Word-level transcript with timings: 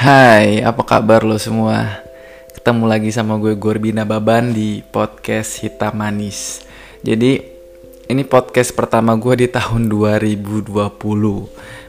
Hai, 0.00 0.64
apa 0.64 0.80
kabar 0.80 1.28
lo 1.28 1.36
semua? 1.36 2.00
Ketemu 2.56 2.88
lagi 2.88 3.12
sama 3.12 3.36
gue 3.36 3.52
Gorbina 3.52 4.08
Baban 4.08 4.56
di 4.56 4.80
podcast 4.80 5.60
Hitam 5.60 5.92
Manis. 6.00 6.64
Jadi, 7.04 7.59
ini 8.10 8.26
podcast 8.26 8.74
pertama 8.74 9.14
gue 9.14 9.38
di 9.38 9.46
tahun 9.46 9.86
2020. 9.86 10.74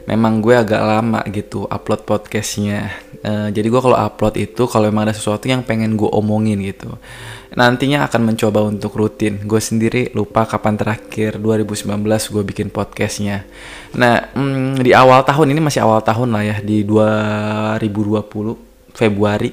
Memang 0.06 0.38
gue 0.38 0.54
agak 0.54 0.78
lama 0.78 1.18
gitu 1.26 1.66
upload 1.66 2.06
podcastnya. 2.06 2.94
Uh, 3.26 3.50
jadi 3.50 3.66
gue 3.66 3.82
kalau 3.82 3.98
upload 3.98 4.38
itu 4.38 4.70
kalau 4.70 4.86
memang 4.86 5.10
ada 5.10 5.18
sesuatu 5.18 5.50
yang 5.50 5.66
pengen 5.66 5.98
gue 5.98 6.06
omongin 6.06 6.62
gitu. 6.62 6.94
Nantinya 7.58 8.06
akan 8.06 8.22
mencoba 8.22 8.62
untuk 8.62 8.94
rutin. 8.94 9.42
Gue 9.50 9.58
sendiri 9.58 10.14
lupa 10.14 10.46
kapan 10.46 10.78
terakhir 10.78 11.42
2019 11.42 11.90
gue 12.06 12.42
bikin 12.54 12.70
podcastnya. 12.70 13.42
Nah, 13.98 14.30
hmm, 14.30 14.78
di 14.78 14.94
awal 14.94 15.26
tahun 15.26 15.50
ini 15.50 15.58
masih 15.58 15.82
awal 15.82 16.06
tahun 16.06 16.38
lah 16.38 16.42
ya 16.46 16.56
di 16.62 16.86
2020 16.86 18.94
Februari. 18.94 19.50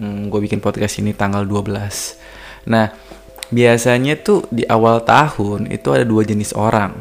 Hmm, 0.00 0.32
gue 0.32 0.40
bikin 0.40 0.64
podcast 0.64 1.04
ini 1.04 1.12
tanggal 1.12 1.44
12. 1.44 2.64
Nah, 2.64 2.88
biasanya 3.50 4.18
tuh 4.18 4.46
di 4.50 4.66
awal 4.66 5.02
tahun 5.06 5.70
itu 5.70 5.88
ada 5.94 6.02
dua 6.02 6.26
jenis 6.26 6.54
orang. 6.56 6.98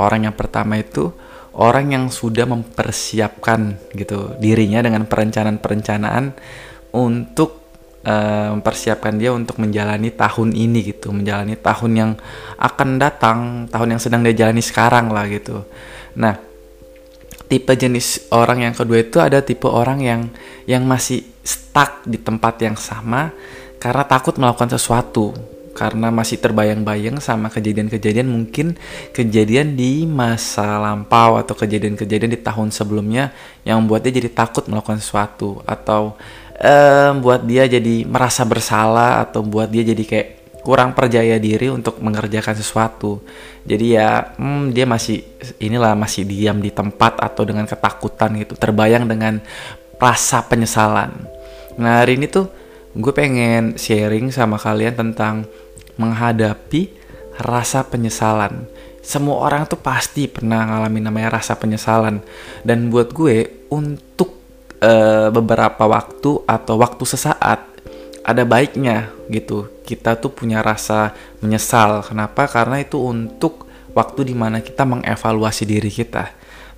Orang 0.00 0.24
yang 0.24 0.36
pertama 0.36 0.80
itu 0.80 1.12
orang 1.58 1.92
yang 1.92 2.04
sudah 2.08 2.46
mempersiapkan 2.46 3.92
gitu 3.92 4.38
dirinya 4.38 4.80
dengan 4.80 5.04
perencanaan-perencanaan 5.04 6.32
untuk 6.94 7.60
uh, 8.06 8.54
mempersiapkan 8.56 9.18
dia 9.18 9.34
untuk 9.34 9.58
menjalani 9.60 10.14
tahun 10.14 10.54
ini 10.54 10.94
gitu, 10.94 11.12
menjalani 11.12 11.58
tahun 11.58 11.92
yang 11.92 12.12
akan 12.56 12.88
datang, 12.96 13.38
tahun 13.68 13.96
yang 13.96 14.00
sedang 14.00 14.20
dia 14.24 14.34
jalani 14.46 14.62
sekarang 14.62 15.10
lah 15.10 15.26
gitu. 15.28 15.66
Nah, 16.16 16.38
tipe 17.50 17.72
jenis 17.74 18.30
orang 18.30 18.70
yang 18.70 18.74
kedua 18.74 19.02
itu 19.02 19.18
ada 19.18 19.42
tipe 19.42 19.66
orang 19.66 19.98
yang 20.00 20.20
yang 20.70 20.86
masih 20.86 21.26
stuck 21.42 22.06
di 22.06 22.16
tempat 22.16 22.62
yang 22.62 22.78
sama 22.78 23.34
karena 23.80 24.04
takut 24.04 24.36
melakukan 24.36 24.70
sesuatu 24.76 25.32
karena 25.72 26.12
masih 26.12 26.36
terbayang-bayang 26.36 27.24
sama 27.24 27.48
kejadian-kejadian 27.48 28.28
mungkin 28.28 28.76
kejadian 29.16 29.80
di 29.80 30.04
masa 30.04 30.76
lampau 30.76 31.40
atau 31.40 31.56
kejadian-kejadian 31.56 32.36
di 32.36 32.40
tahun 32.44 32.68
sebelumnya 32.68 33.32
yang 33.64 33.80
membuat 33.80 34.04
dia 34.04 34.20
jadi 34.20 34.28
takut 34.28 34.68
melakukan 34.68 35.00
sesuatu 35.00 35.64
atau 35.64 36.20
eh, 36.60 37.16
buat 37.16 37.48
dia 37.48 37.64
jadi 37.64 38.04
merasa 38.04 38.44
bersalah 38.44 39.24
atau 39.24 39.40
buat 39.40 39.72
dia 39.72 39.80
jadi 39.80 40.04
kayak 40.04 40.28
kurang 40.60 40.92
percaya 40.92 41.40
diri 41.40 41.72
untuk 41.72 41.96
mengerjakan 42.04 42.52
sesuatu. 42.52 43.24
Jadi 43.64 43.96
ya 43.96 44.36
hmm, 44.36 44.76
dia 44.76 44.84
masih 44.84 45.24
inilah 45.56 45.96
masih 45.96 46.28
diam 46.28 46.60
di 46.60 46.68
tempat 46.68 47.16
atau 47.16 47.48
dengan 47.48 47.64
ketakutan 47.64 48.36
gitu, 48.36 48.54
terbayang 48.60 49.08
dengan 49.08 49.40
rasa 49.96 50.44
penyesalan. 50.44 51.16
Nah 51.80 52.04
hari 52.04 52.20
ini 52.20 52.28
tuh 52.28 52.59
gue 52.90 53.12
pengen 53.14 53.78
sharing 53.78 54.34
sama 54.34 54.58
kalian 54.58 54.98
tentang 54.98 55.46
menghadapi 55.94 56.90
rasa 57.38 57.86
penyesalan. 57.86 58.66
Semua 59.00 59.46
orang 59.48 59.64
tuh 59.64 59.80
pasti 59.80 60.28
pernah 60.28 60.66
ngalamin 60.66 61.08
namanya 61.08 61.40
rasa 61.40 61.56
penyesalan. 61.56 62.20
Dan 62.66 62.92
buat 62.92 63.14
gue 63.14 63.68
untuk 63.72 64.36
uh, 64.82 65.32
beberapa 65.32 65.88
waktu 65.88 66.44
atau 66.44 66.74
waktu 66.76 67.04
sesaat 67.06 67.60
ada 68.20 68.42
baiknya 68.44 69.08
gitu. 69.32 69.70
Kita 69.86 70.20
tuh 70.20 70.34
punya 70.34 70.60
rasa 70.60 71.16
menyesal. 71.40 72.04
Kenapa? 72.04 72.44
Karena 72.50 72.82
itu 72.82 73.00
untuk 73.00 73.70
waktu 73.96 74.30
di 74.30 74.34
mana 74.36 74.60
kita 74.60 74.84
mengevaluasi 74.84 75.64
diri 75.64 75.90
kita. 75.90 76.30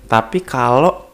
Tapi 0.07 0.39
kalau 0.45 1.11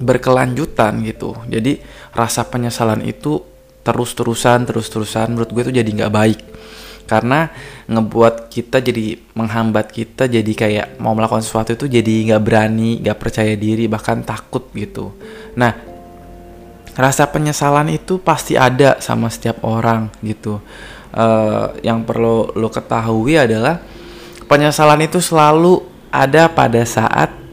berkelanjutan 0.00 1.04
gitu, 1.04 1.36
jadi 1.52 1.76
rasa 2.16 2.48
penyesalan 2.48 3.04
itu 3.04 3.55
terus-terusan, 3.86 4.66
terus-terusan, 4.66 5.30
menurut 5.30 5.50
gue 5.54 5.62
itu 5.70 5.72
jadi 5.78 5.86
nggak 5.86 6.12
baik. 6.12 6.40
Karena 7.06 7.46
ngebuat 7.86 8.50
kita 8.50 8.82
jadi 8.82 9.14
menghambat 9.38 9.94
kita 9.94 10.26
jadi 10.26 10.52
kayak 10.58 10.98
mau 10.98 11.14
melakukan 11.14 11.46
sesuatu 11.46 11.70
itu 11.78 11.86
jadi 11.86 12.34
nggak 12.34 12.42
berani 12.42 12.98
nggak 12.98 13.14
percaya 13.14 13.54
diri 13.54 13.86
bahkan 13.86 14.26
takut 14.26 14.66
gitu. 14.74 15.14
Nah 15.54 15.70
rasa 16.98 17.30
penyesalan 17.30 17.94
itu 17.94 18.18
pasti 18.18 18.58
ada 18.58 18.98
sama 18.98 19.30
setiap 19.30 19.62
orang 19.62 20.10
gitu. 20.18 20.58
Uh, 21.14 21.70
yang 21.86 22.02
perlu 22.02 22.50
lo 22.58 22.68
ketahui 22.74 23.38
adalah 23.38 23.78
penyesalan 24.50 25.06
itu 25.06 25.22
selalu 25.22 25.86
ada 26.10 26.50
pada 26.50 26.82
saat 26.82 27.45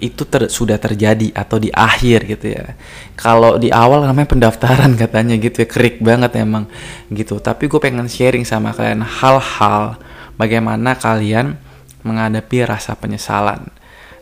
itu 0.00 0.24
ter, 0.24 0.48
sudah 0.48 0.80
terjadi 0.80 1.30
atau 1.36 1.60
di 1.60 1.68
akhir 1.70 2.26
gitu 2.26 2.56
ya. 2.56 2.74
Kalau 3.14 3.60
di 3.60 3.68
awal 3.68 4.08
namanya 4.08 4.32
pendaftaran 4.32 4.96
katanya 5.02 5.36
gitu 5.36 5.62
ya, 5.64 5.68
kerik 5.68 6.00
banget 6.00 6.40
emang 6.40 6.66
gitu. 7.12 7.38
Tapi 7.38 7.68
gue 7.68 7.80
pengen 7.80 8.08
sharing 8.08 8.48
sama 8.48 8.72
kalian 8.72 9.04
hal-hal 9.04 10.00
bagaimana 10.40 10.96
kalian 10.96 11.60
menghadapi 12.02 12.64
rasa 12.64 12.96
penyesalan. 12.96 13.68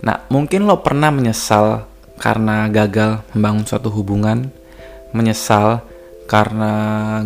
Nah, 0.02 0.26
mungkin 0.30 0.66
lo 0.66 0.82
pernah 0.82 1.14
menyesal 1.14 1.86
karena 2.18 2.66
gagal 2.66 3.22
membangun 3.34 3.64
suatu 3.66 3.90
hubungan, 3.94 4.50
menyesal 5.14 5.82
karena 6.26 6.72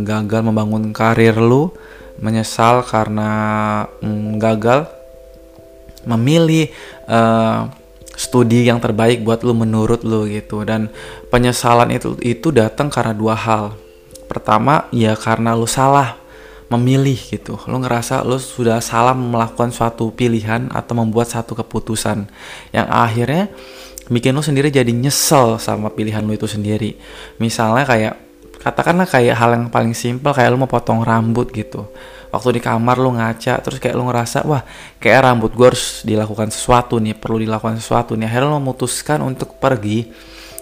gagal 0.00 0.40
membangun 0.44 0.92
karir 0.92 1.36
lo, 1.40 1.72
menyesal 2.20 2.84
karena 2.84 3.30
mm, 4.04 4.38
gagal 4.38 4.88
memilih 6.06 6.70
uh, 7.08 7.70
studi 8.22 8.70
yang 8.70 8.78
terbaik 8.78 9.26
buat 9.26 9.42
lu 9.42 9.50
menurut 9.50 10.06
lu 10.06 10.30
gitu. 10.30 10.62
Dan 10.62 10.86
penyesalan 11.34 11.90
itu 11.90 12.14
itu 12.22 12.54
datang 12.54 12.86
karena 12.86 13.10
dua 13.10 13.34
hal. 13.34 13.74
Pertama 14.30 14.86
ya 14.94 15.18
karena 15.18 15.58
lu 15.58 15.66
salah 15.66 16.22
memilih 16.70 17.18
gitu. 17.18 17.58
Lu 17.66 17.82
ngerasa 17.82 18.22
lu 18.22 18.38
sudah 18.38 18.78
salah 18.78 19.12
melakukan 19.12 19.74
suatu 19.74 20.14
pilihan 20.14 20.70
atau 20.70 20.94
membuat 20.94 21.26
satu 21.34 21.58
keputusan 21.58 22.30
yang 22.70 22.86
akhirnya 22.86 23.50
bikin 24.06 24.32
lu 24.32 24.40
sendiri 24.40 24.70
jadi 24.70 24.88
nyesel 24.94 25.58
sama 25.58 25.90
pilihan 25.90 26.22
lu 26.22 26.32
itu 26.38 26.46
sendiri. 26.46 26.94
Misalnya 27.42 27.84
kayak 27.84 28.14
katakanlah 28.62 29.10
kayak 29.10 29.34
hal 29.34 29.50
yang 29.58 29.66
paling 29.68 29.92
simpel 29.92 30.30
kayak 30.30 30.54
lu 30.54 30.62
mau 30.62 30.70
potong 30.70 31.02
rambut 31.02 31.50
gitu 31.50 31.90
waktu 32.32 32.58
di 32.58 32.60
kamar 32.64 32.96
lu 32.98 33.14
ngaca 33.14 33.60
terus 33.62 33.78
kayak 33.78 33.94
lu 33.94 34.08
ngerasa 34.08 34.42
wah 34.48 34.64
kayak 34.98 35.28
rambut 35.28 35.52
gue 35.52 35.66
harus 35.68 36.02
dilakukan 36.02 36.48
sesuatu 36.48 36.98
nih 36.98 37.14
perlu 37.14 37.38
dilakukan 37.38 37.78
sesuatu 37.78 38.18
nih. 38.18 38.26
Akhirnya 38.26 38.50
lu 38.50 38.58
memutuskan 38.58 39.22
untuk 39.22 39.60
pergi 39.60 40.10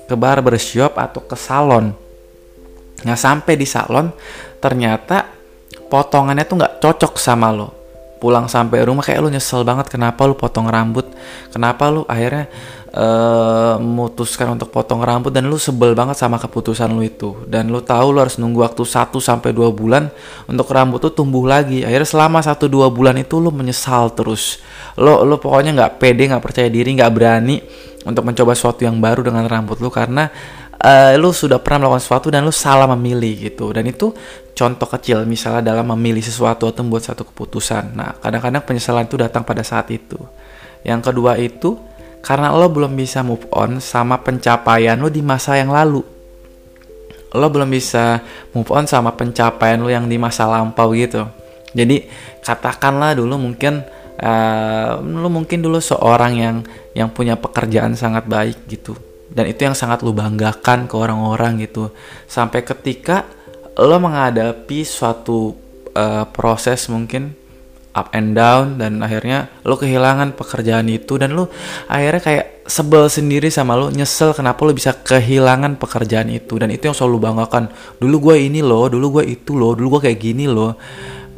ke 0.04 0.14
barbershop 0.18 0.98
atau 0.98 1.22
ke 1.24 1.38
salon. 1.38 1.94
Nggak 3.00 3.20
sampai 3.20 3.54
di 3.56 3.64
salon 3.64 4.12
ternyata 4.60 5.24
potongannya 5.88 6.44
tuh 6.44 6.60
nggak 6.60 6.74
cocok 6.84 7.16
sama 7.16 7.48
lo 7.48 7.79
pulang 8.20 8.46
sampai 8.46 8.84
rumah 8.84 9.00
kayak 9.00 9.24
lu 9.24 9.32
nyesel 9.32 9.64
banget 9.64 9.88
kenapa 9.88 10.28
lu 10.28 10.36
potong 10.36 10.68
rambut? 10.68 11.08
Kenapa 11.48 11.88
lu 11.88 12.04
akhirnya 12.04 12.52
uh, 12.92 13.80
memutuskan 13.80 14.52
untuk 14.54 14.68
potong 14.68 15.00
rambut? 15.00 15.32
Dan 15.32 15.48
lu 15.48 15.56
sebel 15.56 15.96
banget 15.96 16.20
sama 16.20 16.36
keputusan 16.36 16.92
lu 16.92 17.00
itu. 17.00 17.32
Dan 17.48 17.72
lu 17.72 17.80
tahu 17.80 18.12
lu 18.12 18.20
harus 18.20 18.36
nunggu 18.36 18.60
waktu 18.60 18.84
1 18.84 19.16
sampai 19.16 19.56
2 19.56 19.72
bulan 19.72 20.12
untuk 20.44 20.68
rambut 20.68 21.00
tuh 21.00 21.16
tumbuh 21.16 21.48
lagi. 21.48 21.80
Akhirnya 21.80 22.06
selama 22.06 22.44
1 22.44 22.60
2 22.68 22.92
bulan 22.92 23.16
itu 23.16 23.40
lu 23.40 23.48
menyesal 23.48 24.12
terus. 24.12 24.60
Lo 25.00 25.24
lu 25.24 25.40
pokoknya 25.40 25.72
nggak 25.72 25.92
pede 25.96 26.28
nggak 26.28 26.44
percaya 26.44 26.68
diri 26.68 26.92
nggak 26.94 27.12
berani 27.16 27.56
untuk 28.04 28.24
mencoba 28.24 28.52
sesuatu 28.52 28.84
yang 28.84 29.00
baru 29.00 29.24
dengan 29.24 29.44
rambut 29.48 29.80
lu 29.80 29.88
karena 29.88 30.28
uh, 30.82 31.12
lu 31.16 31.30
sudah 31.30 31.60
pernah 31.60 31.86
melakukan 31.86 32.02
sesuatu 32.02 32.28
dan 32.32 32.44
lu 32.44 32.52
salah 32.52 32.88
memilih 32.90 33.52
gitu 33.52 33.70
dan 33.72 33.84
itu 33.86 34.12
contoh 34.56 34.88
kecil 34.88 35.24
misalnya 35.24 35.72
dalam 35.72 35.88
memilih 35.96 36.24
sesuatu 36.24 36.68
atau 36.68 36.80
membuat 36.84 37.12
satu 37.12 37.24
keputusan 37.28 37.96
nah 37.96 38.16
kadang-kadang 38.20 38.64
penyesalan 38.64 39.04
itu 39.08 39.16
datang 39.20 39.44
pada 39.46 39.64
saat 39.64 39.88
itu 39.92 40.18
yang 40.84 41.04
kedua 41.04 41.36
itu 41.36 41.76
karena 42.20 42.52
lo 42.52 42.68
belum 42.68 42.92
bisa 42.96 43.24
move 43.24 43.48
on 43.52 43.80
sama 43.80 44.20
pencapaian 44.20 44.96
lo 45.00 45.08
di 45.08 45.24
masa 45.24 45.56
yang 45.56 45.72
lalu. 45.72 46.04
Lo 47.32 47.46
belum 47.48 47.68
bisa 47.72 48.20
move 48.52 48.68
on 48.72 48.84
sama 48.84 49.16
pencapaian 49.16 49.80
lo 49.80 49.88
yang 49.88 50.04
di 50.04 50.20
masa 50.20 50.44
lampau 50.44 50.92
gitu. 50.92 51.24
Jadi 51.72 52.04
katakanlah 52.44 53.16
dulu 53.16 53.40
mungkin 53.40 53.80
uh, 54.20 55.00
lo 55.00 55.28
mungkin 55.32 55.64
dulu 55.64 55.80
seorang 55.80 56.32
yang 56.36 56.56
yang 56.92 57.08
punya 57.08 57.40
pekerjaan 57.40 57.96
sangat 57.96 58.28
baik 58.28 58.68
gitu. 58.68 58.92
Dan 59.30 59.46
itu 59.46 59.62
yang 59.62 59.78
sangat 59.78 60.02
lo 60.02 60.10
banggakan 60.10 60.90
ke 60.90 60.94
orang-orang 60.98 61.62
gitu. 61.62 61.94
Sampai 62.26 62.66
ketika 62.66 63.26
lo 63.78 63.96
menghadapi 64.02 64.82
suatu 64.82 65.54
uh, 65.94 66.26
proses 66.34 66.90
mungkin 66.90 67.38
up 67.90 68.14
and 68.14 68.38
down 68.38 68.78
dan 68.78 69.02
akhirnya 69.02 69.50
lo 69.66 69.74
kehilangan 69.74 70.38
pekerjaan 70.38 70.86
itu 70.86 71.18
dan 71.18 71.34
lo 71.34 71.50
akhirnya 71.90 72.22
kayak 72.22 72.46
sebel 72.70 73.10
sendiri 73.10 73.50
sama 73.50 73.74
lo 73.74 73.90
nyesel 73.90 74.30
kenapa 74.30 74.62
lo 74.62 74.74
bisa 74.74 74.94
kehilangan 74.94 75.78
pekerjaan 75.78 76.28
itu. 76.34 76.58
Dan 76.58 76.74
itu 76.74 76.90
yang 76.90 76.96
selalu 76.98 77.30
banggakan. 77.30 77.70
Dulu 78.02 78.16
gue 78.30 78.36
ini 78.50 78.60
lo 78.60 78.90
dulu 78.90 79.22
gue 79.22 79.30
itu 79.30 79.54
lo 79.54 79.78
dulu 79.78 79.98
gue 79.98 80.10
kayak 80.10 80.18
gini 80.18 80.50
lo 80.50 80.74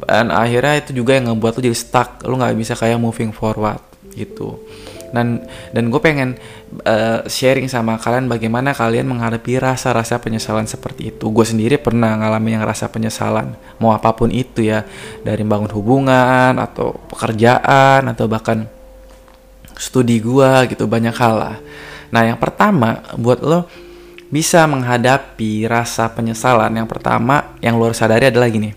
dan 0.05 0.29
akhirnya 0.29 0.83
itu 0.83 0.91
juga 1.03 1.17
yang 1.17 1.31
ngebuat 1.33 1.53
lo 1.59 1.61
jadi 1.63 1.77
stuck 1.77 2.09
lo 2.27 2.35
nggak 2.35 2.55
bisa 2.59 2.73
kayak 2.75 2.99
moving 2.99 3.31
forward 3.31 3.79
gitu 4.13 4.59
dan 5.13 5.45
dan 5.69 5.93
gue 5.93 6.01
pengen 6.01 6.41
uh, 6.89 7.21
sharing 7.29 7.69
sama 7.69 8.01
kalian 8.01 8.25
bagaimana 8.25 8.73
kalian 8.73 9.05
menghadapi 9.05 9.61
rasa-rasa 9.61 10.17
penyesalan 10.17 10.65
seperti 10.65 11.13
itu. 11.13 11.29
Gue 11.29 11.45
sendiri 11.45 11.77
pernah 11.77 12.17
ngalamin 12.17 12.57
yang 12.57 12.65
rasa 12.65 12.89
penyesalan 12.89 13.53
mau 13.77 13.93
apa 13.93 14.09
pun 14.17 14.33
itu 14.33 14.65
ya. 14.65 14.81
Dari 15.21 15.45
bangun 15.45 15.69
hubungan 15.69 16.57
atau 16.57 16.97
pekerjaan 17.13 18.09
atau 18.09 18.25
bahkan 18.25 18.65
studi 19.77 20.17
gue 20.17 20.73
gitu 20.73 20.89
banyak 20.89 21.13
hal 21.13 21.33
lah. 21.37 21.57
Nah 22.09 22.25
yang 22.25 22.41
pertama 22.41 23.05
buat 23.13 23.37
lo 23.45 23.69
bisa 24.33 24.65
menghadapi 24.65 25.69
rasa 25.69 26.09
penyesalan 26.09 26.73
yang 26.73 26.89
pertama 26.89 27.53
yang 27.61 27.77
lo 27.77 27.93
harus 27.93 28.01
sadari 28.01 28.33
adalah 28.33 28.49
gini. 28.49 28.73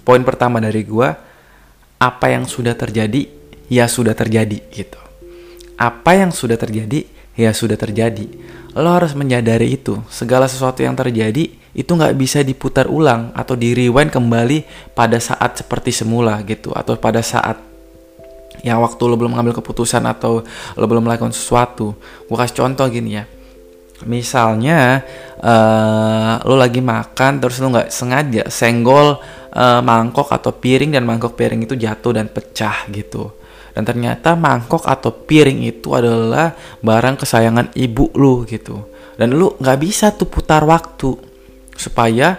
Poin 0.00 0.24
pertama 0.24 0.64
dari 0.64 0.80
gue 0.80 1.08
apa 2.00 2.26
yang 2.32 2.48
sudah 2.48 2.72
terjadi 2.72 3.28
ya 3.68 3.84
sudah 3.84 4.12
terjadi 4.12 4.60
gitu 4.72 5.03
apa 5.74 6.10
yang 6.14 6.30
sudah 6.30 6.58
terjadi? 6.58 7.06
Ya 7.34 7.50
sudah 7.50 7.74
terjadi. 7.74 8.30
Lo 8.74 8.90
harus 8.90 9.14
menyadari 9.14 9.74
itu. 9.74 9.98
Segala 10.10 10.46
sesuatu 10.46 10.82
yang 10.82 10.94
terjadi 10.94 11.50
itu 11.74 11.90
nggak 11.90 12.14
bisa 12.14 12.42
diputar 12.46 12.86
ulang 12.86 13.34
atau 13.34 13.58
di 13.58 13.74
rewind 13.74 14.14
kembali 14.14 14.90
pada 14.94 15.18
saat 15.18 15.58
seperti 15.58 15.90
semula 15.90 16.38
gitu 16.46 16.70
atau 16.70 16.94
pada 16.94 17.18
saat 17.18 17.58
ya 18.62 18.78
waktu 18.78 19.02
lo 19.10 19.18
belum 19.18 19.34
mengambil 19.34 19.58
keputusan 19.58 20.06
atau 20.06 20.46
lo 20.78 20.84
belum 20.86 21.10
melakukan 21.10 21.34
sesuatu. 21.34 21.98
Gue 22.30 22.36
kasih 22.38 22.62
contoh 22.62 22.86
gini 22.86 23.18
ya. 23.18 23.26
Misalnya 24.06 25.02
uh, 25.42 26.42
lo 26.46 26.54
lagi 26.54 26.78
makan 26.78 27.42
terus 27.42 27.58
lo 27.58 27.74
nggak 27.74 27.90
sengaja 27.90 28.42
senggol 28.50 29.18
uh, 29.54 29.80
mangkok 29.82 30.30
atau 30.30 30.54
piring 30.54 30.94
dan 30.94 31.02
mangkok 31.02 31.34
piring 31.34 31.66
itu 31.66 31.74
jatuh 31.74 32.14
dan 32.14 32.30
pecah 32.30 32.86
gitu. 32.90 33.43
Dan 33.74 33.82
ternyata 33.82 34.38
mangkok 34.38 34.86
atau 34.86 35.10
piring 35.10 35.66
itu 35.66 35.92
adalah 35.98 36.54
barang 36.78 37.26
kesayangan 37.26 37.74
ibu 37.74 38.14
lu 38.14 38.46
gitu. 38.46 38.86
Dan 39.18 39.34
lu 39.34 39.58
nggak 39.58 39.78
bisa 39.82 40.14
tuh 40.14 40.30
putar 40.30 40.62
waktu 40.62 41.18
supaya 41.74 42.38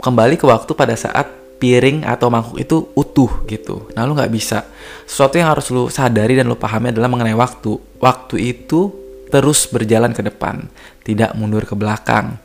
kembali 0.00 0.40
ke 0.40 0.48
waktu 0.48 0.72
pada 0.72 0.96
saat 0.96 1.28
piring 1.60 2.08
atau 2.08 2.32
mangkok 2.32 2.56
itu 2.56 2.76
utuh 2.96 3.44
gitu. 3.44 3.92
Nah 3.92 4.08
lu 4.08 4.16
nggak 4.16 4.32
bisa. 4.32 4.64
Sesuatu 5.04 5.36
yang 5.36 5.52
harus 5.52 5.68
lu 5.68 5.92
sadari 5.92 6.32
dan 6.32 6.48
lu 6.48 6.56
pahami 6.56 6.90
adalah 6.96 7.12
mengenai 7.12 7.36
waktu. 7.36 7.76
Waktu 8.00 8.36
itu 8.40 8.88
terus 9.28 9.68
berjalan 9.70 10.10
ke 10.16 10.24
depan, 10.24 10.66
tidak 11.04 11.36
mundur 11.38 11.62
ke 11.62 11.78
belakang. 11.78 12.40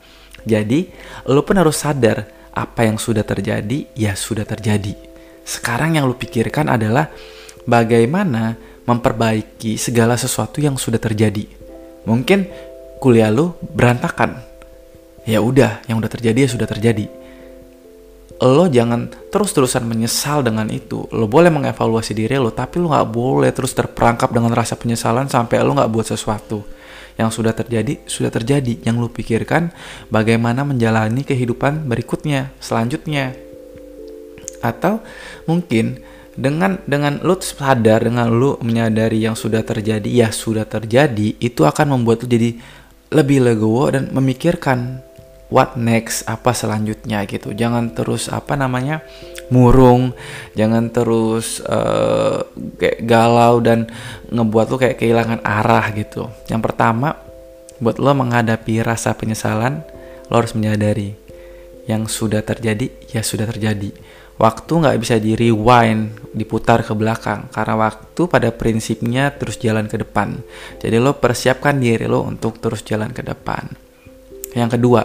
Jadi, 0.45 0.85
lu 1.25 1.41
pun 1.41 1.57
harus 1.57 1.81
sadar 1.81 2.29
apa 2.53 2.85
yang 2.85 3.01
sudah 3.01 3.25
terjadi, 3.25 3.89
ya 3.97 4.13
sudah 4.13 4.45
terjadi. 4.45 4.93
Sekarang 5.41 5.97
yang 5.97 6.05
lu 6.05 6.13
pikirkan 6.13 6.69
adalah 6.69 7.09
bagaimana 7.65 8.55
memperbaiki 8.85 9.75
segala 9.75 10.15
sesuatu 10.15 10.61
yang 10.61 10.77
sudah 10.77 11.01
terjadi. 11.01 11.49
Mungkin 12.05 12.45
kuliah 13.01 13.33
lu 13.33 13.57
berantakan. 13.73 14.41
Ya 15.25 15.41
udah, 15.41 15.81
yang 15.89 15.97
udah 15.97 16.09
terjadi 16.09 16.45
ya 16.45 16.49
sudah 16.53 16.69
terjadi. 16.69 17.09
Lo 18.45 18.69
jangan 18.69 19.09
terus-terusan 19.33 19.81
menyesal 19.89 20.45
dengan 20.45 20.69
itu. 20.69 21.09
Lo 21.09 21.25
boleh 21.25 21.49
mengevaluasi 21.49 22.13
diri 22.13 22.37
lo, 22.37 22.53
tapi 22.53 22.77
lo 22.77 22.93
gak 22.93 23.09
boleh 23.09 23.49
terus 23.49 23.73
terperangkap 23.73 24.29
dengan 24.29 24.53
rasa 24.53 24.77
penyesalan 24.77 25.25
sampai 25.25 25.65
lo 25.65 25.73
gak 25.73 25.89
buat 25.89 26.05
sesuatu 26.05 26.61
yang 27.15 27.31
sudah 27.31 27.55
terjadi 27.55 28.03
sudah 28.05 28.27
terjadi 28.27 28.83
yang 28.83 28.99
lu 28.99 29.07
pikirkan 29.07 29.71
bagaimana 30.11 30.67
menjalani 30.67 31.23
kehidupan 31.23 31.87
berikutnya 31.87 32.51
selanjutnya 32.59 33.31
atau 34.59 34.99
mungkin 35.47 36.03
dengan 36.35 36.83
dengan 36.83 37.23
lu 37.23 37.39
sadar 37.39 38.03
dengan 38.03 38.27
lu 38.27 38.59
menyadari 38.59 39.23
yang 39.23 39.39
sudah 39.39 39.63
terjadi 39.63 40.05
ya 40.05 40.29
sudah 40.35 40.67
terjadi 40.67 41.39
itu 41.39 41.63
akan 41.63 41.95
membuat 41.95 42.27
lu 42.27 42.27
jadi 42.27 42.59
lebih 43.15 43.39
legowo 43.39 43.87
dan 43.95 44.11
memikirkan 44.11 44.99
what 45.47 45.79
next 45.79 46.27
apa 46.27 46.51
selanjutnya 46.51 47.23
gitu. 47.23 47.55
Jangan 47.55 47.95
terus 47.95 48.27
apa 48.27 48.59
namanya 48.59 48.99
murung 49.53 50.11
jangan 50.57 50.89
terus 50.89 51.61
uh, 51.63 52.43
kayak 52.81 53.05
galau 53.05 53.61
dan 53.61 53.87
ngebuat 54.33 54.67
lo 54.73 54.75
kayak 54.75 54.99
kehilangan 54.99 55.39
arah 55.45 55.85
gitu. 55.95 56.27
Yang 56.51 56.61
pertama 56.67 57.15
buat 57.79 57.95
lo 57.95 58.11
menghadapi 58.11 58.83
rasa 58.83 59.15
penyesalan 59.15 59.83
lo 60.27 60.33
harus 60.35 60.51
menyadari 60.57 61.15
yang 61.85 62.09
sudah 62.09 62.41
terjadi 62.41 62.89
ya 63.13 63.21
sudah 63.21 63.45
terjadi 63.45 63.93
waktu 64.35 64.71
nggak 64.83 64.97
bisa 64.99 65.15
di 65.19 65.33
rewind 65.35 66.31
diputar 66.35 66.83
ke 66.83 66.91
belakang. 66.91 67.47
Karena 67.51 67.75
waktu 67.79 68.21
pada 68.27 68.51
prinsipnya 68.51 69.31
terus 69.31 69.55
jalan 69.59 69.87
ke 69.87 69.95
depan. 69.99 70.43
Jadi 70.79 70.99
lo 70.99 71.15
persiapkan 71.15 71.79
diri 71.79 72.05
lo 72.07 72.23
untuk 72.27 72.59
terus 72.59 72.83
jalan 72.83 73.11
ke 73.15 73.23
depan. 73.23 73.71
Yang 74.55 74.79
kedua 74.79 75.01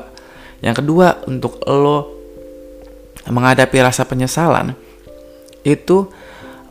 yang 0.60 0.76
kedua 0.76 1.24
untuk 1.24 1.62
lo 1.64 2.20
menghadapi 3.24 3.80
rasa 3.80 4.04
penyesalan 4.04 4.76
itu 5.64 6.08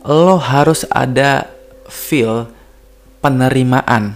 lo 0.06 0.36
harus 0.38 0.86
ada 0.88 1.50
feel 1.90 2.46
penerimaan. 3.18 4.14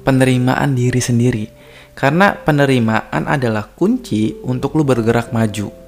Penerimaan 0.00 0.72
diri 0.72 1.00
sendiri. 1.02 1.44
Karena 1.92 2.32
penerimaan 2.32 3.28
adalah 3.28 3.68
kunci 3.76 4.32
untuk 4.40 4.72
lo 4.72 4.88
bergerak 4.88 5.36
maju 5.36 5.79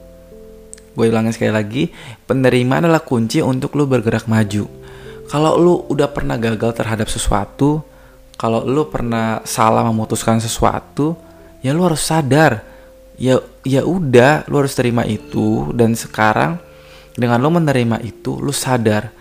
gue 0.92 1.06
ulangin 1.08 1.32
sekali 1.32 1.52
lagi 1.52 1.82
penerimaan 2.28 2.84
adalah 2.88 3.04
kunci 3.04 3.40
untuk 3.40 3.76
lo 3.76 3.88
bergerak 3.88 4.28
maju. 4.28 4.68
Kalau 5.28 5.56
lo 5.56 5.88
udah 5.88 6.08
pernah 6.12 6.36
gagal 6.36 6.76
terhadap 6.76 7.08
sesuatu 7.08 7.80
kalau 8.36 8.66
lo 8.66 8.90
pernah 8.90 9.40
salah 9.46 9.86
memutuskan 9.86 10.42
sesuatu 10.42 11.16
ya 11.64 11.72
lo 11.72 11.88
harus 11.88 12.02
sadar. 12.02 12.68
Ya 13.20 13.38
ya 13.62 13.86
udah 13.86 14.48
lu 14.50 14.64
harus 14.64 14.74
terima 14.74 15.06
itu 15.06 15.70
dan 15.76 15.94
sekarang 15.94 16.58
dengan 17.14 17.38
lo 17.38 17.48
menerima 17.52 18.02
itu 18.02 18.40
lu 18.40 18.50
sadar 18.50 19.12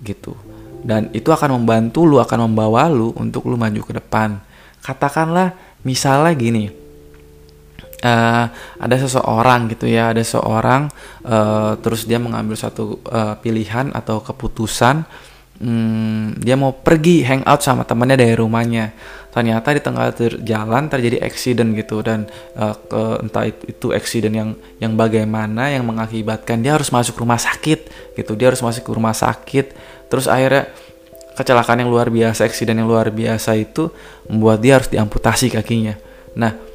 gitu. 0.00 0.34
Dan 0.84 1.08
itu 1.16 1.32
akan 1.32 1.60
membantu 1.60 2.04
lu 2.04 2.20
akan 2.20 2.50
membawa 2.50 2.88
lu 2.88 3.12
untuk 3.16 3.46
lu 3.46 3.56
maju 3.56 3.80
ke 3.84 3.92
depan. 3.96 4.40
Katakanlah 4.84 5.56
misalnya 5.84 6.32
gini 6.36 6.83
uh, 8.04 8.46
ada 8.78 8.96
seseorang 9.00 9.72
gitu 9.72 9.88
ya 9.88 10.12
ada 10.12 10.20
seorang 10.20 10.92
uh, 11.24 11.80
terus 11.80 12.04
dia 12.04 12.20
mengambil 12.20 12.54
satu 12.54 13.00
uh, 13.08 13.34
pilihan 13.40 13.90
atau 13.96 14.20
keputusan 14.20 15.08
hmm, 15.60 16.42
dia 16.42 16.54
mau 16.58 16.74
pergi 16.74 17.22
hangout 17.22 17.62
sama 17.62 17.86
temannya 17.86 18.18
dari 18.18 18.34
rumahnya. 18.34 18.94
Ternyata 19.34 19.74
di 19.74 19.82
tengah 19.82 20.14
jalan 20.46 20.86
terjadi 20.86 21.18
accident 21.26 21.74
gitu 21.74 22.06
dan 22.06 22.30
uh, 22.54 22.70
ke, 22.70 23.02
entah 23.18 23.44
itu, 23.50 23.62
itu 23.66 23.86
accident 23.90 24.34
yang 24.34 24.50
yang 24.78 24.92
bagaimana 24.94 25.74
yang 25.74 25.82
mengakibatkan 25.82 26.62
dia 26.62 26.78
harus 26.78 26.94
masuk 26.94 27.18
rumah 27.18 27.38
sakit 27.38 28.14
gitu 28.14 28.38
dia 28.38 28.54
harus 28.54 28.62
masuk 28.62 28.86
ke 28.86 28.92
rumah 28.94 29.10
sakit. 29.14 29.74
Terus 30.06 30.30
akhirnya 30.30 30.70
kecelakaan 31.34 31.82
yang 31.82 31.90
luar 31.90 32.14
biasa 32.14 32.46
accident 32.46 32.78
yang 32.78 32.86
luar 32.86 33.10
biasa 33.10 33.58
itu 33.58 33.90
membuat 34.30 34.62
dia 34.62 34.78
harus 34.78 34.86
diamputasi 34.86 35.50
kakinya. 35.50 35.98
Nah 36.38 36.73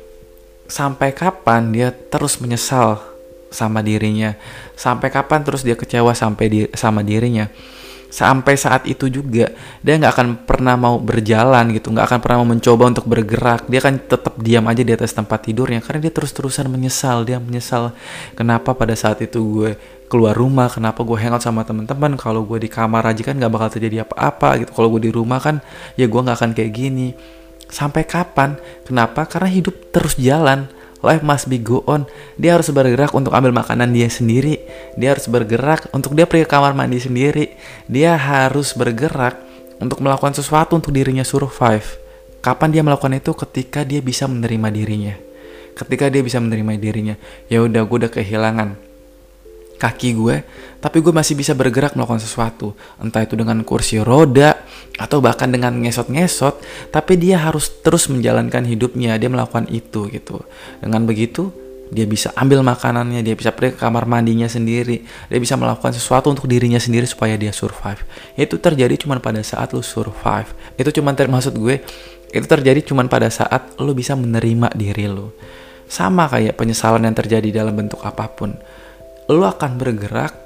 sampai 0.69 1.11
kapan 1.11 1.73
dia 1.73 1.89
terus 1.91 2.37
menyesal 2.39 3.01
sama 3.49 3.81
dirinya? 3.81 4.37
Sampai 4.77 5.09
kapan 5.09 5.41
terus 5.41 5.65
dia 5.65 5.73
kecewa 5.73 6.13
sampai 6.13 6.45
di, 6.47 6.59
sama 6.77 7.01
dirinya? 7.01 7.49
Sampai 8.09 8.57
saat 8.57 8.89
itu 8.89 9.05
juga 9.05 9.53
dia 9.85 9.93
nggak 9.93 10.13
akan 10.17 10.27
pernah 10.49 10.73
mau 10.73 10.97
berjalan 10.97 11.69
gitu 11.77 11.93
nggak 11.93 12.09
akan 12.09 12.19
pernah 12.25 12.37
mau 12.41 12.49
mencoba 12.53 12.83
untuk 12.89 13.05
bergerak. 13.05 13.69
Dia 13.69 13.85
akan 13.85 13.95
tetap 14.01 14.33
diam 14.41 14.65
aja 14.65 14.81
di 14.81 14.93
atas 14.93 15.13
tempat 15.13 15.45
tidurnya 15.45 15.81
karena 15.81 16.09
dia 16.09 16.13
terus-terusan 16.13 16.69
menyesal. 16.73 17.21
Dia 17.21 17.37
menyesal 17.37 17.93
kenapa 18.33 18.73
pada 18.73 18.97
saat 18.97 19.21
itu 19.21 19.37
gue 19.45 19.71
keluar 20.09 20.33
rumah? 20.33 20.73
Kenapa 20.73 21.05
gue 21.05 21.17
hangout 21.21 21.45
sama 21.45 21.61
teman-teman? 21.61 22.17
Kalau 22.17 22.41
gue 22.49 22.57
di 22.57 22.69
kamar 22.69 23.05
aja 23.05 23.21
kan 23.21 23.37
nggak 23.37 23.51
bakal 23.53 23.69
terjadi 23.77 24.01
apa-apa 24.09 24.65
gitu. 24.65 24.71
Kalau 24.73 24.89
gue 24.97 25.05
di 25.05 25.11
rumah 25.13 25.37
kan 25.37 25.61
ya 25.93 26.09
gue 26.09 26.21
nggak 26.21 26.37
akan 26.37 26.51
kayak 26.57 26.71
gini 26.73 27.13
sampai 27.69 28.05
kapan 28.05 28.57
kenapa 28.83 29.29
karena 29.29 29.49
hidup 29.49 29.93
terus 29.93 30.17
jalan 30.17 30.67
life 30.99 31.23
must 31.23 31.47
be 31.47 31.59
go 31.59 31.83
on. 31.87 32.03
Dia 32.35 32.59
harus 32.59 32.71
bergerak 32.71 33.15
untuk 33.15 33.31
ambil 33.31 33.55
makanan 33.55 33.91
dia 33.95 34.11
sendiri. 34.11 34.59
Dia 34.99 35.15
harus 35.15 35.31
bergerak 35.31 35.87
untuk 35.95 36.15
dia 36.15 36.27
pergi 36.27 36.43
ke 36.43 36.51
kamar 36.51 36.75
mandi 36.75 36.99
sendiri. 36.99 37.55
Dia 37.87 38.19
harus 38.19 38.75
bergerak 38.75 39.39
untuk 39.79 40.03
melakukan 40.03 40.35
sesuatu 40.35 40.75
untuk 40.75 40.91
dirinya 40.91 41.23
survive. 41.23 41.87
Kapan 42.39 42.71
dia 42.71 42.83
melakukan 42.83 43.15
itu? 43.15 43.31
Ketika 43.35 43.83
dia 43.83 43.99
bisa 44.03 44.27
menerima 44.27 44.67
dirinya. 44.71 45.15
Ketika 45.75 46.11
dia 46.11 46.19
bisa 46.19 46.43
menerima 46.43 46.75
dirinya, 46.75 47.15
ya 47.47 47.63
udah 47.63 47.87
gue 47.87 47.97
udah 48.03 48.11
kehilangan 48.11 48.75
kaki 49.79 50.11
gue, 50.11 50.43
tapi 50.83 50.99
gue 50.99 51.15
masih 51.15 51.39
bisa 51.39 51.55
bergerak 51.55 51.95
melakukan 51.95 52.19
sesuatu. 52.19 52.75
Entah 52.99 53.23
itu 53.23 53.39
dengan 53.39 53.63
kursi 53.63 53.95
roda, 54.03 54.58
atau 54.99 55.23
bahkan 55.23 55.47
dengan 55.47 55.71
ngesot-ngesot, 55.79 56.59
tapi 56.91 57.15
dia 57.15 57.39
harus 57.39 57.71
terus 57.79 58.11
menjalankan 58.11 58.67
hidupnya, 58.67 59.15
dia 59.15 59.31
melakukan 59.31 59.71
itu 59.71 60.11
gitu. 60.11 60.43
Dengan 60.83 61.07
begitu, 61.07 61.55
dia 61.89 62.03
bisa 62.03 62.35
ambil 62.35 62.61
makanannya, 62.61 63.23
dia 63.23 63.33
bisa 63.33 63.55
pergi 63.55 63.79
ke 63.79 63.79
kamar 63.81 64.03
mandinya 64.05 64.45
sendiri, 64.45 65.07
dia 65.31 65.39
bisa 65.39 65.55
melakukan 65.55 65.95
sesuatu 65.95 66.29
untuk 66.29 66.51
dirinya 66.51 66.77
sendiri 66.77 67.07
supaya 67.07 67.39
dia 67.39 67.55
survive. 67.55 68.03
Itu 68.35 68.59
terjadi 68.59 68.99
cuma 68.99 69.17
pada 69.23 69.39
saat 69.39 69.71
lu 69.71 69.79
survive. 69.79 70.51
Itu 70.75 70.91
cuma 70.91 71.15
termasuk 71.15 71.55
gue, 71.55 71.79
itu 72.29 72.45
terjadi 72.45 72.83
cuma 72.83 73.07
pada 73.07 73.31
saat 73.31 73.79
lu 73.79 73.95
bisa 73.95 74.19
menerima 74.19 74.75
diri 74.75 75.07
lu. 75.07 75.31
Sama 75.89 76.29
kayak 76.29 76.59
penyesalan 76.59 77.07
yang 77.07 77.15
terjadi 77.17 77.63
dalam 77.63 77.73
bentuk 77.73 78.03
apa 78.05 78.29
pun. 78.29 78.53
Lu 79.31 79.41
akan 79.41 79.79
bergerak 79.81 80.37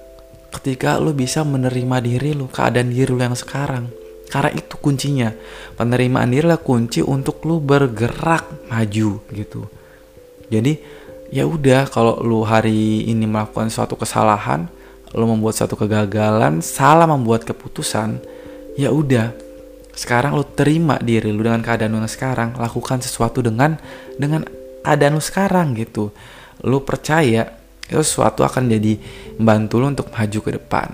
ketika 0.62 0.96
lu 1.02 1.12
bisa 1.12 1.44
menerima 1.44 1.98
diri 2.00 2.32
lu, 2.38 2.48
keadaan 2.48 2.94
diri 2.94 3.10
lu 3.12 3.20
yang 3.20 3.36
sekarang. 3.36 4.03
Karena 4.32 4.50
itu 4.54 4.76
kuncinya. 4.80 5.30
Penerimaan 5.76 6.32
diri 6.32 6.48
lah 6.48 6.62
kunci 6.62 7.02
untuk 7.02 7.44
lu 7.48 7.60
bergerak 7.60 8.70
maju 8.70 9.10
gitu. 9.32 9.62
Jadi 10.50 10.74
ya 11.34 11.50
udah 11.50 11.90
kalau 11.90 12.22
lu 12.22 12.46
hari 12.46 13.10
ini 13.10 13.26
melakukan 13.26 13.74
suatu 13.74 13.98
kesalahan 13.98 14.70
lu 15.18 15.26
membuat 15.26 15.58
suatu 15.58 15.74
kegagalan 15.74 16.62
salah 16.62 17.10
membuat 17.10 17.42
keputusan 17.42 18.22
ya 18.78 18.94
udah 18.94 19.34
sekarang 19.94 20.34
lu 20.34 20.46
terima 20.46 20.98
diri 21.02 21.30
lu 21.30 21.42
dengan 21.46 21.62
keadaan 21.62 21.98
lu 21.98 22.06
sekarang 22.06 22.58
lakukan 22.58 23.02
sesuatu 23.02 23.42
dengan 23.46 23.78
dengan 24.18 24.46
keadaan 24.86 25.18
lu 25.18 25.24
sekarang 25.26 25.78
gitu 25.78 26.14
lu 26.66 26.82
percaya 26.86 27.50
itu 27.86 28.02
sesuatu 28.02 28.42
akan 28.46 28.74
jadi 28.74 28.98
membantu 29.38 29.82
lu 29.82 29.90
untuk 29.90 30.10
maju 30.14 30.40
ke 30.42 30.52
depan 30.54 30.90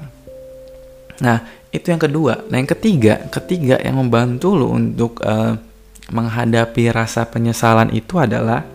nah 1.19 1.43
itu 1.69 1.85
yang 1.89 2.01
kedua 2.01 2.45
nah 2.49 2.57
yang 2.57 2.69
ketiga 2.69 3.29
ketiga 3.29 3.77
yang 3.81 3.97
membantu 4.01 4.57
lu 4.57 4.73
untuk 4.73 5.21
uh, 5.21 5.57
menghadapi 6.09 6.89
rasa 6.89 7.25
penyesalan 7.29 7.93
itu 7.93 8.17
adalah 8.17 8.65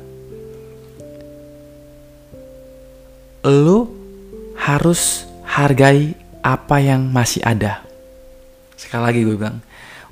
lu 3.44 3.90
harus 4.56 5.28
hargai 5.44 6.16
apa 6.40 6.80
yang 6.80 7.04
masih 7.12 7.44
ada. 7.44 7.84
Sekali 8.76 9.02
lagi 9.04 9.20
gue 9.20 9.36
bilang, 9.36 9.60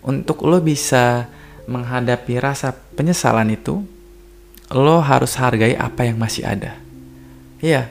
untuk 0.05 0.45
lo 0.45 0.61
bisa 0.61 1.29
menghadapi 1.65 2.37
rasa 2.37 2.77
penyesalan 2.93 3.49
itu, 3.57 3.81
lo 4.73 5.01
harus 5.01 5.33
hargai 5.41 5.73
apa 5.77 6.05
yang 6.05 6.21
masih 6.21 6.45
ada. 6.45 6.77
Iya, 7.65 7.89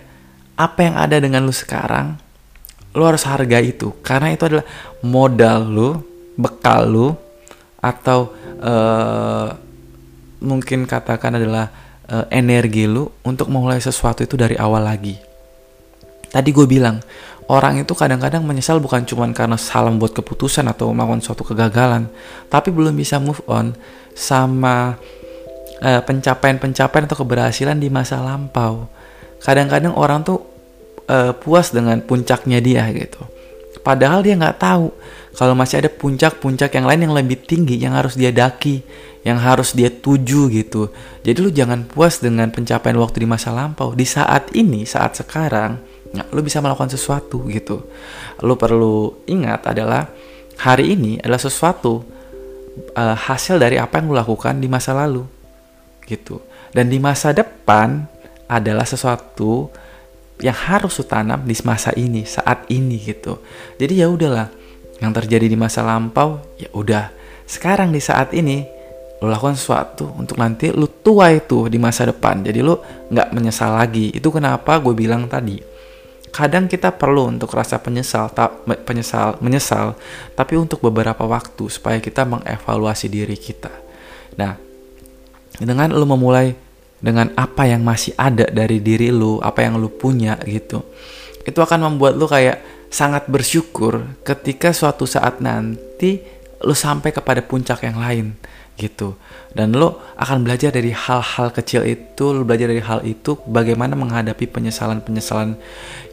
apa 0.54 0.80
yang 0.86 0.96
ada 1.02 1.18
dengan 1.18 1.42
lo 1.48 1.54
sekarang, 1.54 2.22
lo 2.96 3.04
harus 3.08 3.24
hargai 3.28 3.76
itu. 3.76 3.96
Karena 4.04 4.32
itu 4.32 4.48
adalah 4.48 4.66
modal 5.04 5.60
lo, 5.68 5.90
bekal 6.36 6.82
lo, 6.88 7.08
atau 7.82 8.32
uh, 8.62 9.50
mungkin 10.42 10.86
katakan 10.90 11.38
adalah 11.38 11.70
uh, 12.10 12.26
energi 12.30 12.86
lo 12.86 13.20
untuk 13.26 13.50
memulai 13.50 13.82
sesuatu 13.82 14.26
itu 14.26 14.38
dari 14.38 14.58
awal 14.58 14.86
lagi 14.86 15.32
Tadi 16.32 16.50
gue 16.56 16.64
bilang, 16.64 17.04
orang 17.52 17.84
itu 17.84 17.92
kadang-kadang 17.92 18.40
menyesal 18.48 18.80
bukan 18.80 19.04
cuma 19.04 19.28
karena 19.36 19.60
salah 19.60 19.92
buat 19.92 20.16
keputusan 20.16 20.64
atau 20.72 20.96
melakukan 20.96 21.20
suatu 21.20 21.44
kegagalan, 21.44 22.08
tapi 22.48 22.72
belum 22.72 22.96
bisa 22.96 23.20
move 23.20 23.44
on 23.52 23.76
sama 24.16 24.96
pencapaian 25.84 26.00
eh, 26.00 26.02
pencapaian-pencapaian 26.08 27.04
atau 27.12 27.20
keberhasilan 27.20 27.76
di 27.84 27.92
masa 27.92 28.24
lampau. 28.24 28.88
Kadang-kadang 29.44 29.92
orang 29.92 30.24
tuh 30.24 30.40
uh, 31.12 31.36
puas 31.36 31.76
dengan 31.76 32.00
puncaknya 32.00 32.64
dia 32.64 32.88
gitu. 32.96 33.20
Padahal 33.84 34.24
dia 34.24 34.40
nggak 34.40 34.62
tahu 34.62 34.94
kalau 35.36 35.58
masih 35.58 35.84
ada 35.84 35.90
puncak-puncak 35.92 36.72
yang 36.72 36.86
lain 36.88 37.02
yang 37.10 37.16
lebih 37.18 37.44
tinggi 37.44 37.76
yang 37.82 37.98
harus 37.98 38.16
dia 38.16 38.32
daki, 38.32 38.80
yang 39.28 39.42
harus 39.42 39.76
dia 39.76 39.92
tuju 39.92 40.48
gitu. 40.48 40.88
Jadi 41.28 41.38
lu 41.44 41.52
jangan 41.52 41.84
puas 41.84 42.24
dengan 42.24 42.48
pencapaian 42.54 42.96
waktu 42.96 43.26
di 43.26 43.28
masa 43.28 43.52
lampau. 43.52 43.92
Di 43.92 44.06
saat 44.08 44.54
ini, 44.56 44.86
saat 44.86 45.18
sekarang, 45.18 45.92
Nah, 46.12 46.28
lu 46.36 46.44
bisa 46.44 46.60
melakukan 46.60 46.92
sesuatu 46.92 47.48
gitu. 47.48 47.88
Lu 48.44 48.60
perlu 48.60 49.24
ingat 49.28 49.64
adalah 49.72 50.12
hari 50.60 50.96
ini 50.96 51.18
adalah 51.24 51.40
sesuatu 51.40 52.04
uh, 52.96 53.16
hasil 53.16 53.56
dari 53.58 53.80
apa 53.80 54.00
yang 54.00 54.12
lu 54.12 54.16
lakukan 54.16 54.60
di 54.60 54.68
masa 54.68 54.92
lalu 54.92 55.24
gitu. 56.04 56.44
Dan 56.72 56.92
di 56.92 57.00
masa 57.00 57.32
depan 57.32 58.04
adalah 58.52 58.84
sesuatu 58.84 59.72
yang 60.42 60.58
harus 60.58 60.98
lu 60.98 61.06
tanam 61.06 61.46
di 61.46 61.56
masa 61.64 61.94
ini, 61.94 62.26
saat 62.26 62.66
ini 62.74 62.98
gitu. 62.98 63.40
Jadi 63.78 64.02
ya 64.02 64.10
udahlah, 64.10 64.50
yang 65.02 65.14
terjadi 65.14 65.46
di 65.46 65.58
masa 65.58 65.86
lampau 65.86 66.42
ya 66.58 66.70
udah. 66.74 67.14
Sekarang 67.46 67.94
di 67.94 68.02
saat 68.02 68.34
ini 68.34 68.66
lu 69.22 69.30
lakukan 69.30 69.54
sesuatu 69.54 70.10
untuk 70.18 70.42
nanti 70.42 70.74
lu 70.74 70.90
tua 70.90 71.30
itu 71.30 71.70
di 71.70 71.78
masa 71.78 72.10
depan. 72.10 72.42
Jadi 72.42 72.60
lu 72.62 72.74
nggak 73.14 73.30
menyesal 73.34 73.78
lagi. 73.78 74.10
Itu 74.14 74.34
kenapa 74.34 74.82
gue 74.82 74.98
bilang 74.98 75.30
tadi 75.30 75.72
kadang 76.32 76.72
kita 76.72 76.96
perlu 76.96 77.28
untuk 77.28 77.52
rasa 77.52 77.78
penyesal, 77.84 78.32
tak 78.32 78.64
penyesal, 78.88 79.36
menyesal, 79.44 80.00
tapi 80.34 80.56
untuk 80.56 80.80
beberapa 80.80 81.28
waktu 81.28 81.68
supaya 81.68 82.00
kita 82.00 82.24
mengevaluasi 82.24 83.12
diri 83.12 83.36
kita. 83.36 83.70
Nah, 84.40 84.56
dengan 85.60 85.92
lu 85.92 86.08
memulai 86.08 86.56
dengan 87.02 87.34
apa 87.34 87.66
yang 87.66 87.82
masih 87.82 88.14
ada 88.16 88.46
dari 88.48 88.78
diri 88.78 89.10
lu, 89.10 89.42
apa 89.42 89.66
yang 89.66 89.82
lu 89.82 89.90
punya 89.90 90.38
gitu, 90.46 90.86
itu 91.44 91.60
akan 91.60 91.92
membuat 91.92 92.14
lu 92.16 92.30
kayak 92.30 92.88
sangat 92.94 93.26
bersyukur 93.26 94.06
ketika 94.22 94.70
suatu 94.70 95.10
saat 95.10 95.42
nanti 95.42 96.22
lu 96.62 96.78
sampai 96.78 97.10
kepada 97.10 97.42
puncak 97.42 97.82
yang 97.84 97.98
lain 97.98 98.38
gitu. 98.78 99.18
Dan 99.52 99.76
lo 99.76 100.00
akan 100.16 100.48
belajar 100.48 100.72
dari 100.72 100.96
hal-hal 100.96 101.52
kecil 101.52 101.84
itu 101.84 102.32
lo 102.32 102.48
belajar 102.48 102.72
dari 102.72 102.80
hal 102.80 103.04
itu 103.04 103.36
bagaimana 103.44 104.00
menghadapi 104.00 104.48
penyesalan-penyesalan 104.48 105.60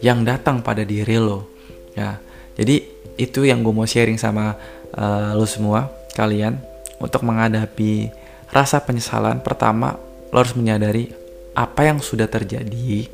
yang 0.02 0.26
datang 0.26 0.58
pada 0.64 0.82
diri 0.82 1.20
lo 1.20 1.46
ya. 1.94 2.18
Jadi 2.58 2.82
itu 3.18 3.46
yang 3.46 3.62
gue 3.62 3.74
mau 3.74 3.86
sharing 3.86 4.18
sama 4.18 4.58
uh, 4.94 5.34
lo 5.38 5.46
semua 5.46 5.90
kalian 6.18 6.58
untuk 6.98 7.22
menghadapi 7.22 8.10
rasa 8.50 8.82
penyesalan 8.82 9.38
pertama 9.38 9.94
lo 10.30 10.36
harus 10.40 10.54
menyadari 10.56 11.10
apa 11.56 11.88
yang 11.88 11.98
sudah 11.98 12.30
terjadi 12.30 13.08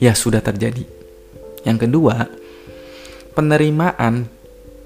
ya 0.00 0.12
sudah 0.12 0.40
terjadi 0.40 0.84
yang 1.66 1.76
kedua 1.76 2.28
penerimaan 3.34 4.28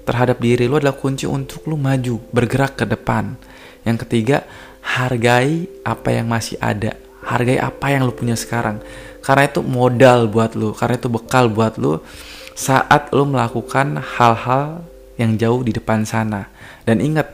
terhadap 0.03 0.41
diri 0.41 0.67
lo 0.67 0.81
adalah 0.81 0.97
kunci 0.97 1.29
untuk 1.29 1.67
lo 1.69 1.77
maju 1.77 2.19
bergerak 2.33 2.81
ke 2.81 2.85
depan 2.89 3.37
yang 3.81 3.97
ketiga, 3.97 4.45
hargai 4.81 5.65
apa 5.81 6.09
yang 6.13 6.29
masih 6.29 6.57
ada. 6.61 6.93
Hargai 7.21 7.57
apa 7.57 7.93
yang 7.93 8.05
lu 8.05 8.13
punya 8.13 8.37
sekarang. 8.37 8.81
Karena 9.21 9.45
itu 9.45 9.61
modal 9.61 10.29
buat 10.29 10.57
lu, 10.57 10.73
karena 10.73 10.97
itu 10.97 11.09
bekal 11.09 11.49
buat 11.49 11.77
lu 11.77 12.01
saat 12.57 13.09
lu 13.13 13.25
melakukan 13.25 14.01
hal-hal 14.01 14.85
yang 15.17 15.37
jauh 15.37 15.61
di 15.61 15.73
depan 15.73 16.05
sana. 16.05 16.49
Dan 16.85 17.01
ingat, 17.01 17.29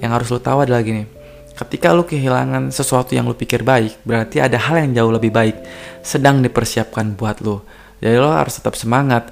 yang 0.00 0.12
harus 0.16 0.28
lu 0.32 0.40
tahu 0.40 0.64
adalah 0.64 0.84
gini. 0.84 1.08
Ketika 1.60 1.92
lu 1.92 2.08
kehilangan 2.08 2.72
sesuatu 2.72 3.12
yang 3.12 3.28
lu 3.28 3.36
pikir 3.36 3.60
baik, 3.60 4.00
berarti 4.08 4.40
ada 4.40 4.56
hal 4.56 4.80
yang 4.80 4.96
jauh 4.96 5.12
lebih 5.12 5.28
baik 5.28 5.60
sedang 6.00 6.40
dipersiapkan 6.40 7.12
buat 7.20 7.44
lu. 7.44 7.60
Jadi 8.00 8.16
lo 8.16 8.32
harus 8.32 8.56
tetap 8.56 8.80
semangat, 8.80 9.28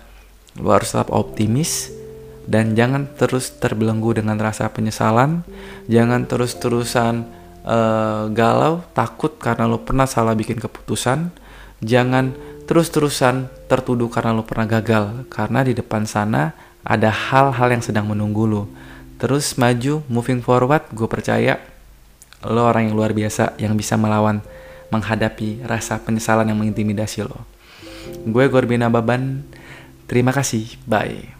lo 0.60 0.68
harus 0.76 0.92
tetap 0.92 1.08
optimis, 1.08 1.88
dan 2.44 2.76
jangan 2.76 3.08
terus 3.16 3.56
terbelenggu 3.56 4.20
dengan 4.20 4.36
rasa 4.36 4.68
penyesalan. 4.68 5.40
Jangan 5.88 6.28
terus-terusan 6.28 7.24
uh, 7.64 8.28
galau 8.28 8.84
takut 8.92 9.40
karena 9.40 9.64
lo 9.64 9.80
pernah 9.80 10.04
salah 10.04 10.36
bikin 10.36 10.60
keputusan. 10.60 11.32
Jangan 11.80 12.36
terus-terusan 12.68 13.48
tertuduh 13.72 14.12
karena 14.12 14.36
lo 14.36 14.44
pernah 14.44 14.68
gagal 14.68 15.24
karena 15.32 15.64
di 15.64 15.72
depan 15.72 16.04
sana 16.04 16.52
ada 16.84 17.08
hal-hal 17.08 17.72
yang 17.72 17.80
sedang 17.80 18.04
menunggu 18.04 18.44
lo. 18.44 18.68
Terus 19.16 19.56
maju 19.56 20.04
moving 20.12 20.44
forward 20.44 20.84
gue 20.92 21.08
percaya 21.08 21.77
lo 22.46 22.62
orang 22.66 22.90
yang 22.90 22.94
luar 22.94 23.10
biasa 23.16 23.58
yang 23.58 23.74
bisa 23.74 23.98
melawan 23.98 24.44
menghadapi 24.88 25.66
rasa 25.66 26.00
penyesalan 26.00 26.48
yang 26.48 26.58
mengintimidasi 26.58 27.26
lo. 27.26 27.44
Gue 28.24 28.48
Gorbina 28.48 28.88
Baban. 28.88 29.44
Terima 30.08 30.32
kasih. 30.32 30.80
Bye 30.88 31.37